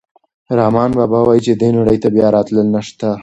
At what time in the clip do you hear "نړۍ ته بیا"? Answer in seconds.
1.77-2.27